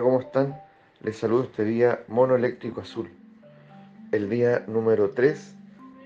[0.00, 0.58] ¿Cómo están?
[1.02, 3.10] Les saludo este día mono eléctrico azul.
[4.12, 5.54] El día número 3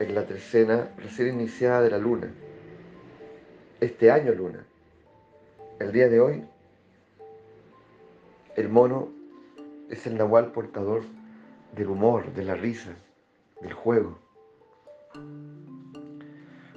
[0.01, 2.35] en la tercena recién iniciada de la luna.
[3.81, 4.67] Este año luna.
[5.79, 6.45] El día de hoy,
[8.57, 9.11] el mono
[9.89, 11.05] es el nahual portador
[11.77, 12.97] del humor, de la risa,
[13.61, 14.19] del juego,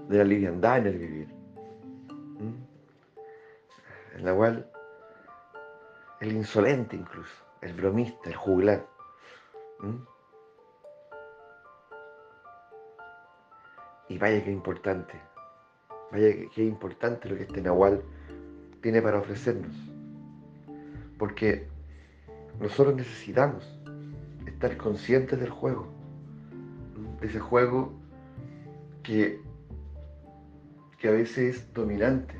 [0.08, 1.28] de la liviandad en el vivir.
[2.40, 4.18] ¿Mm?
[4.18, 4.70] El nahual
[6.20, 8.88] el insolente incluso, el bromista, el juglar.
[14.10, 15.20] Y vaya que importante,
[16.12, 18.02] vaya que, importante lo que este Nahual
[18.82, 19.76] tiene para ofrecernos.
[21.20, 21.68] Porque
[22.60, 23.80] nosotros necesitamos
[24.46, 25.88] estar conscientes del juego,
[27.20, 27.94] de ese juego
[29.04, 29.42] que,
[30.98, 32.36] que a veces es dominante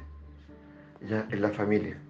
[1.02, 2.02] ya en la familia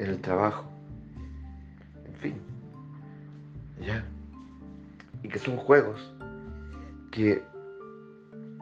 [0.00, 0.64] en el trabajo,
[2.06, 2.34] en fin,
[3.78, 4.02] ya.
[5.22, 6.00] Y que son juegos
[7.12, 7.42] que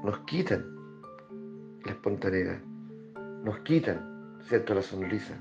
[0.02, 0.66] nos quitan
[1.84, 2.58] la espontaneidad,
[3.44, 5.34] nos quitan, ¿cierto?, la sonrisa.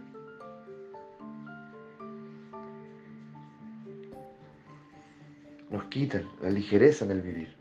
[5.72, 7.56] Nos quitan la ligereza en el vivir.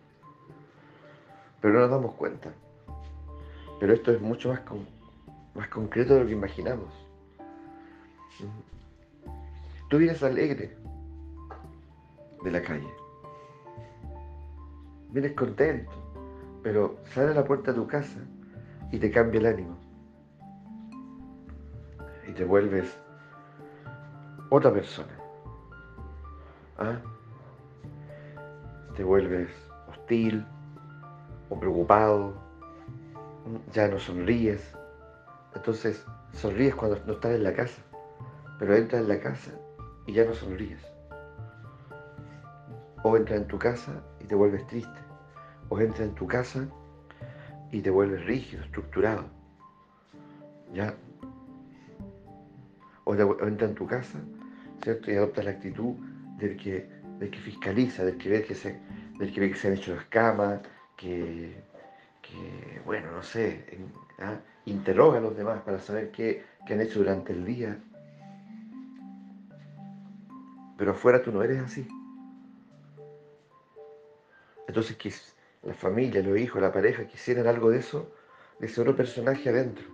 [1.62, 2.53] Pero no nos damos cuenta.
[3.81, 4.61] Pero esto es mucho más,
[5.55, 7.06] más concreto de lo que imaginamos.
[9.89, 10.77] Tú vienes alegre
[12.43, 12.93] de la calle.
[15.11, 15.93] Vienes contento,
[16.62, 18.19] pero sale a la puerta de tu casa
[18.93, 19.77] y te cambia el ánimo.
[22.28, 22.98] Y te vuelves
[24.50, 25.12] otra persona.
[26.78, 27.00] ¿Ah?
[28.97, 29.50] Te vuelves
[29.89, 30.45] hostil
[31.48, 32.34] o preocupado.
[33.73, 34.77] Ya no sonríes.
[35.55, 37.86] Entonces sonríes cuando no estás en la casa
[38.59, 39.53] pero entras en la casa
[40.07, 40.81] y ya no sonríes.
[43.03, 45.00] O entras en tu casa y te vuelves triste.
[45.69, 46.66] O entras en tu casa
[47.71, 49.25] y te vuelves rígido, estructurado.
[50.72, 50.95] ¿Ya?
[53.05, 54.19] O, entras en tu casa,
[54.83, 55.11] ¿cierto?
[55.11, 55.95] Y adoptas la actitud
[56.39, 58.81] del que, del que fiscaliza, del que ve que se,
[59.19, 60.61] del que ve que se han hecho las camas,
[60.97, 61.62] que,
[62.22, 63.65] que bueno, no sé,
[64.19, 64.37] ¿ah?
[64.65, 67.78] interroga a los demás para saber qué, qué han hecho durante el día
[70.76, 71.87] pero afuera tú no eres así.
[74.69, 75.12] Entonces que
[75.62, 78.12] la familia, los hijos, la pareja quisieran algo de eso,
[78.59, 79.86] de ese otro personaje adentro.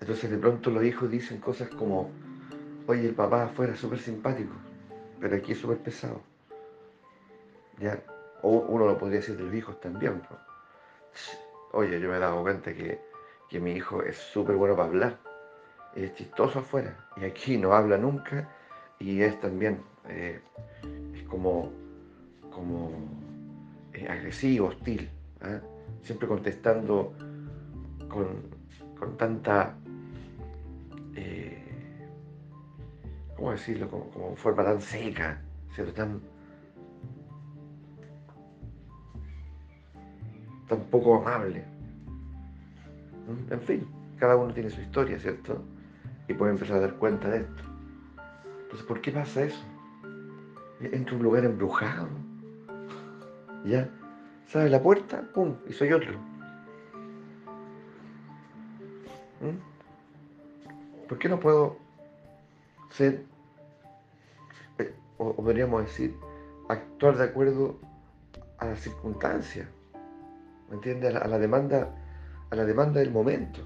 [0.00, 2.10] Entonces de pronto los hijos dicen cosas como,
[2.86, 4.54] oye, el papá afuera es súper simpático,
[5.20, 6.20] pero aquí es súper pesado.
[7.78, 8.02] ¿Ya?
[8.42, 10.22] O uno lo podría decir de los hijos también.
[11.72, 13.00] Oye, yo me he dado cuenta que,
[13.48, 15.35] que mi hijo es súper bueno para hablar
[16.04, 18.48] es chistoso afuera y aquí no habla nunca
[18.98, 20.40] y es también eh,
[21.14, 21.72] es como,
[22.50, 22.90] como
[23.92, 25.60] eh, agresivo, hostil, ¿ah?
[26.02, 27.12] siempre contestando
[28.08, 29.74] con, tanta,
[31.14, 31.62] eh,
[33.36, 35.40] ¿cómo decirlo?, como, forma tan seca,
[35.74, 35.92] ¿cierto?
[35.92, 36.20] Tan,
[40.68, 41.64] tan poco amable.
[43.26, 43.52] ¿Mm?
[43.52, 45.62] En fin, cada uno tiene su historia, ¿cierto?
[46.28, 47.62] Y puede empezar a dar cuenta de esto.
[48.62, 49.64] Entonces, ¿por qué pasa eso?
[50.80, 52.08] Entro a un lugar embrujado.
[53.64, 53.88] Ya,
[54.46, 55.22] ¿sabes la puerta?
[55.32, 55.56] ¡Pum!
[55.68, 56.12] Y soy otro.
[59.40, 61.08] ¿Mm?
[61.08, 61.78] ¿Por qué no puedo
[62.90, 63.24] ser,
[64.78, 66.16] eh, o, podríamos decir,
[66.68, 67.78] actuar de acuerdo
[68.58, 69.68] a las circunstancias?
[70.68, 71.14] ¿Me entiendes?
[71.14, 71.94] a la demanda,
[72.50, 73.60] a la demanda del momento.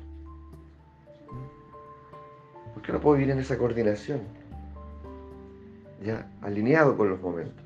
[2.81, 4.23] ¿Por qué no puedo vivir en esa coordinación?
[6.03, 7.63] Ya, alineado con los momentos.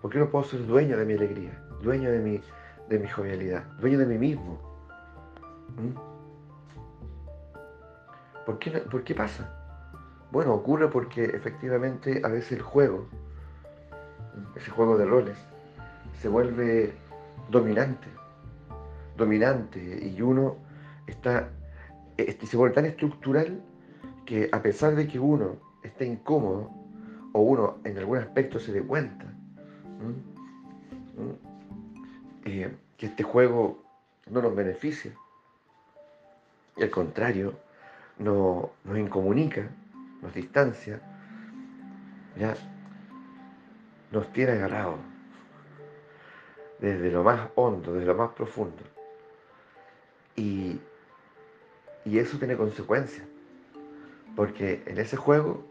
[0.00, 2.40] ¿Por qué no puedo ser dueño de mi alegría, dueño de mi,
[2.88, 4.58] de mi jovialidad, dueño de mí mismo?
[5.76, 5.94] ¿Mm?
[8.46, 9.46] ¿Por qué, ¿Por qué pasa?
[10.30, 13.08] Bueno, ocurre porque efectivamente a veces el juego,
[14.56, 15.51] ese juego de roles,
[16.22, 16.92] se vuelve
[17.50, 18.06] dominante,
[19.16, 20.56] dominante, y uno
[21.08, 21.50] está,
[22.16, 23.60] este, se vuelve tan estructural
[24.24, 26.70] que a pesar de que uno esté incómodo,
[27.32, 29.24] o uno en algún aspecto se dé cuenta,
[32.44, 33.82] eh, que este juego
[34.30, 35.10] no nos beneficia,
[36.76, 37.54] y al contrario,
[38.20, 39.68] no, nos incomunica,
[40.22, 41.00] nos distancia,
[42.38, 42.54] ¿ya?
[44.12, 45.11] nos tiene agarrados
[46.82, 48.82] desde lo más hondo, desde lo más profundo.
[50.34, 50.80] Y,
[52.04, 53.24] y eso tiene consecuencias,
[54.34, 55.64] porque en ese juego,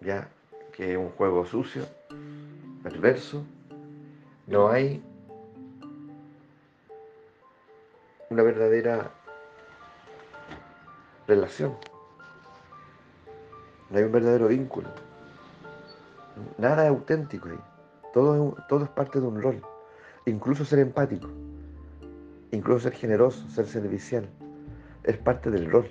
[0.00, 0.30] ya
[0.72, 1.84] que es un juego sucio,
[2.82, 3.44] perverso,
[4.46, 5.02] no hay
[8.30, 9.10] una verdadera
[11.28, 11.76] relación.
[13.90, 14.88] No hay un verdadero vínculo.
[16.56, 17.60] Nada es auténtico ahí.
[18.14, 19.62] Todo todo es parte de un rol.
[20.26, 21.28] Incluso ser empático.
[22.52, 24.28] Incluso ser generoso, ser servicial.
[25.04, 25.88] Es parte del rol.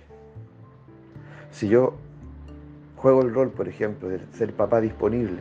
[1.51, 1.95] Si yo
[2.95, 5.39] juego el rol, por ejemplo, de ser papá disponible,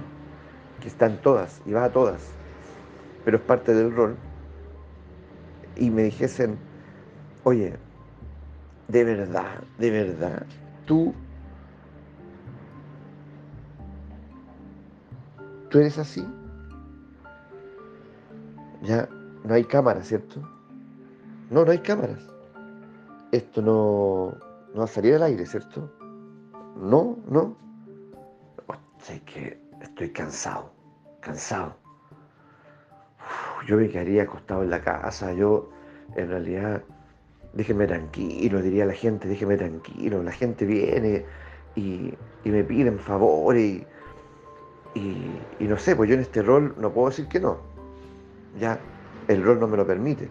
[0.80, 2.30] que están todas y va a todas,
[3.24, 4.16] pero es parte del rol,
[5.76, 6.56] y me dijesen,
[7.44, 7.74] oye,
[8.88, 10.46] de verdad, de verdad,
[10.86, 11.14] tú,
[15.68, 16.26] tú eres así.
[18.82, 19.08] Ya
[19.44, 20.40] no hay cámaras, ¿cierto?
[21.50, 22.20] No, no hay cámaras.
[23.32, 24.36] Esto no,
[24.74, 25.90] no va a salir al aire, ¿cierto?
[26.76, 27.56] No, no.
[28.98, 30.70] sé que estoy cansado,
[31.20, 31.76] cansado.
[33.66, 35.70] yo me quedaría acostado en la casa, yo
[36.16, 36.82] en realidad
[37.52, 41.24] déjeme tranquilo, diría la gente, déjeme tranquilo, la gente viene
[41.74, 42.14] y,
[42.44, 43.82] me piden favores
[44.94, 45.04] y,
[45.58, 47.58] y, no sé, pues yo en este rol no puedo decir que no,
[48.58, 48.78] ya
[49.28, 50.30] el rol no me lo permite.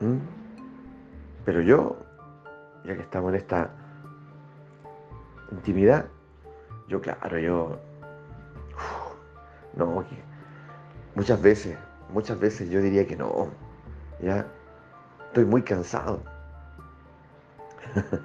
[0.00, 0.18] ¿Mm?
[1.44, 1.96] Pero yo,
[2.84, 3.70] ya que estamos en esta
[5.50, 6.06] intimidad,
[6.88, 7.78] yo claro, yo,
[9.76, 10.04] no,
[11.14, 11.76] muchas veces,
[12.12, 13.48] muchas veces yo diría que no,
[14.20, 14.46] ya
[15.32, 16.22] Estoy muy cansado.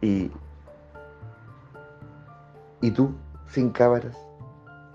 [0.00, 0.30] y,
[2.80, 3.12] ¿Y tú,
[3.48, 4.16] sin cámaras,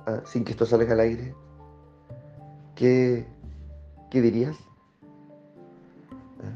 [0.05, 1.35] ah, sin que esto salga al aire,
[2.75, 3.25] qué,
[4.11, 4.55] qué dirías?
[6.41, 6.53] ¿Ah?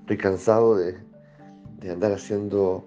[0.00, 0.98] Estoy cansado de,
[1.78, 2.84] de andar haciendo,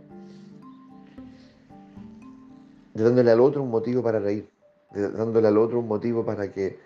[2.94, 4.50] de dándole al otro un motivo para reír,
[4.92, 6.80] de dándole al otro un motivo para que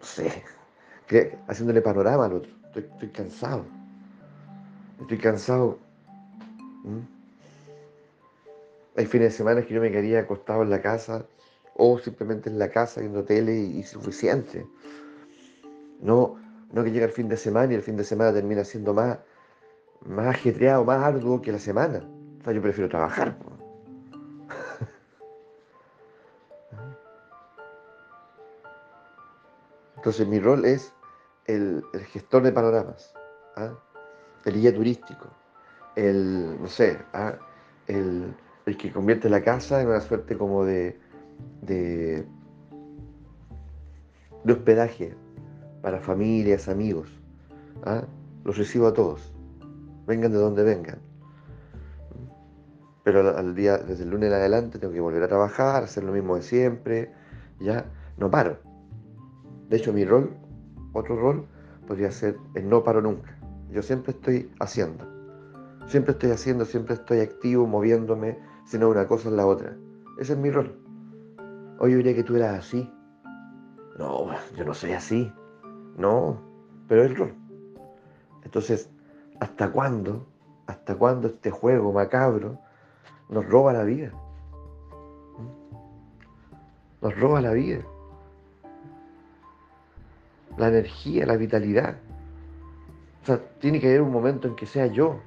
[0.00, 0.42] sé,
[1.06, 2.52] que, haciéndole panorama al otro.
[2.74, 3.64] Estoy, cansado.
[5.00, 5.78] Estoy cansado.
[6.84, 7.00] ¿Mm?
[8.96, 11.26] Hay fines de semana que yo me quedaría acostado en la casa
[11.78, 14.66] o simplemente en la casa viendo tele y, suficiente.
[16.00, 16.36] No,
[16.72, 19.18] no que llega el fin de semana y el fin de semana termina siendo más,
[20.04, 22.08] más ajetreado, más arduo que la semana.
[22.40, 23.36] O sea, yo prefiero trabajar.
[29.96, 30.94] Entonces mi rol es
[31.46, 33.12] el, gestor de panoramas,
[33.56, 33.74] ¿ah?
[34.44, 35.28] el guía turístico,
[35.94, 37.34] el, no sé, ¿ah?
[37.86, 38.34] el,
[38.78, 40.98] que convierte la casa en una suerte como de,
[41.62, 42.26] de,
[44.46, 45.14] hospedaje
[45.82, 47.08] para familias, amigos.
[47.84, 48.04] ¿ah?
[48.44, 49.34] Los recibo a todos,
[50.06, 50.98] vengan de donde vengan.
[53.02, 56.12] Pero al día, desde el lunes en adelante, tengo que volver a trabajar, hacer lo
[56.12, 57.12] mismo de siempre,
[57.60, 57.84] ya
[58.16, 58.58] no paro.
[59.68, 60.36] De hecho, mi rol,
[60.92, 61.46] otro rol,
[61.86, 63.36] podría ser el no paro nunca.
[63.70, 65.04] Yo siempre estoy haciendo.
[65.86, 69.76] Siempre estoy haciendo, siempre estoy activo, moviéndome, si no una cosa es la otra.
[70.18, 70.85] Ese es mi rol.
[71.78, 72.90] Hoy diría que tú eras así.
[73.98, 75.32] No, yo no soy así.
[75.96, 76.40] No,
[76.88, 77.34] pero el rol.
[78.44, 78.90] Entonces,
[79.40, 80.26] ¿hasta cuándo?
[80.66, 82.58] ¿Hasta cuándo este juego macabro
[83.28, 84.10] nos roba la vida?
[85.38, 87.02] ¿Mm?
[87.02, 87.84] Nos roba la vida
[90.56, 91.96] la energía, la vitalidad.
[93.22, 95.20] O sea, tiene que haber un momento en que sea yo.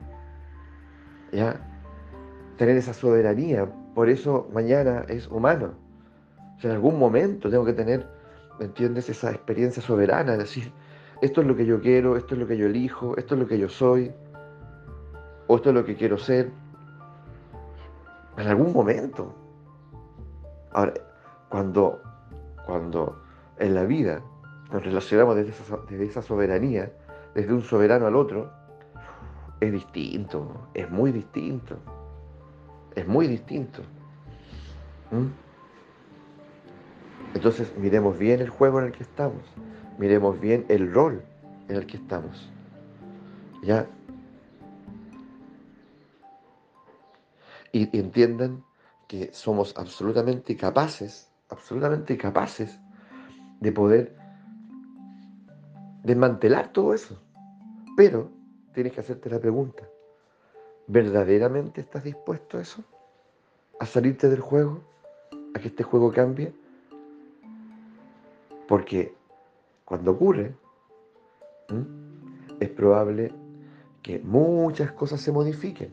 [1.31, 1.59] ¿Ya?
[2.57, 3.67] Tener esa soberanía.
[3.93, 5.73] Por eso mañana es humano.
[6.61, 8.05] En algún momento tengo que tener,
[8.59, 9.09] ¿me entiendes?
[9.09, 10.33] Esa experiencia soberana.
[10.33, 10.71] Es decir,
[11.21, 13.47] esto es lo que yo quiero, esto es lo que yo elijo, esto es lo
[13.47, 14.11] que yo soy.
[15.47, 16.51] O esto es lo que quiero ser.
[18.37, 19.33] En algún momento.
[20.71, 20.93] Ahora,
[21.49, 22.01] cuando,
[22.65, 23.21] cuando
[23.57, 24.21] en la vida
[24.71, 26.91] nos relacionamos desde esa, soberanía,
[27.33, 28.51] desde un soberano al otro,
[29.59, 31.77] es distinto, es muy distinto,
[32.95, 33.81] es muy distinto.
[35.11, 35.48] ¿Mm?
[37.33, 39.43] Entonces miremos bien el juego en el que estamos,
[39.97, 41.23] miremos bien el rol
[41.67, 42.51] en el que estamos.
[43.63, 43.87] ¿Ya?
[47.71, 48.63] Y, entiendan
[49.07, 52.79] que somos absolutamente capaces, absolutamente capaces
[53.59, 54.15] de poder
[56.03, 57.21] desmantelar todo eso.
[57.95, 58.31] Pero
[58.73, 59.83] tienes que hacerte la pregunta,
[60.87, 62.83] ¿verdaderamente estás dispuesto a eso?
[63.79, 64.81] a salirte del juego,
[65.55, 66.53] a que este juego cambie?
[68.69, 69.15] Porque
[69.83, 70.55] cuando ocurre,
[72.59, 73.33] es probable
[74.03, 75.91] que muchas cosas se modifiquen,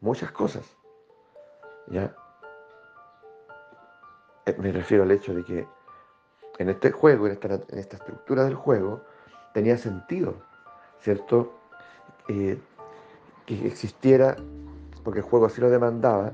[0.00, 0.76] muchas cosas.
[1.86, 2.12] ¿Ya?
[4.44, 5.68] Eh, me refiero al hecho de que
[6.58, 9.02] en este juego, en esta, en estructura del juego,
[9.54, 10.34] tenía sentido,
[10.98, 11.52] ¿cierto?
[12.26, 12.58] Eh,
[13.46, 14.36] que existiera,
[15.04, 16.32] porque el juego así lo demandaba,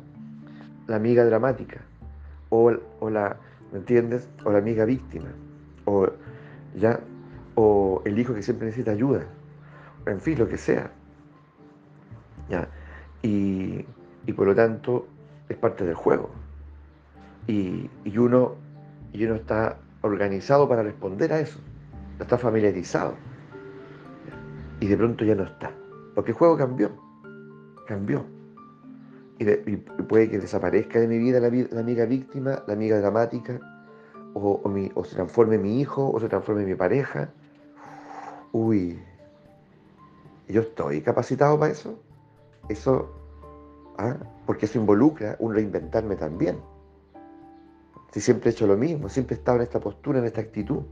[0.86, 1.82] la amiga dramática,
[2.48, 2.70] o,
[3.10, 3.36] la,
[3.72, 4.30] ¿me entiendes?
[4.46, 5.28] O la amiga víctima,
[5.84, 6.08] o,
[6.76, 7.00] ¿ya?
[7.54, 9.26] o el hijo que siempre necesita ayuda,
[10.06, 10.90] en fin, lo que sea.
[12.48, 12.68] ¿ya?
[13.22, 13.84] Y,
[14.36, 15.06] por lo tanto
[15.48, 16.30] es parte del juego.
[17.46, 18.54] Y, y, uno,
[19.12, 21.58] y uno está organizado para responder a eso,
[22.20, 23.14] está familiarizado.
[24.80, 25.70] Y de pronto ya no está,
[26.14, 26.90] porque el juego cambió,
[27.86, 28.24] cambió.
[29.38, 31.48] Y, puede que desaparezca de mi vida la,
[31.80, 33.60] amiga víctima, la amiga dramática,
[34.34, 37.30] o, se transforme mi hijo, o se transforme mi pareja.
[38.52, 39.02] Uy,
[40.48, 41.98] ¿yo estoy capacitado para eso?
[42.68, 43.10] Eso,
[43.98, 44.16] ¿ah?
[44.46, 46.58] porque eso involucra un reinventarme también.
[48.12, 50.82] Si siempre he hecho lo mismo, siempre he estado en esta postura, en esta actitud.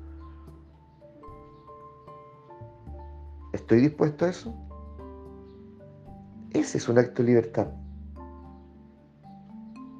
[3.52, 4.54] ¿Estoy dispuesto a eso?
[6.52, 7.68] Ese es un acto de libertad.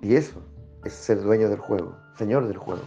[0.02, 0.42] Y eso
[0.84, 2.82] es ser dueño del juego, señor del juego.